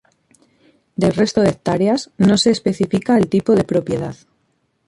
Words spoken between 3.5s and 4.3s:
de propiedad.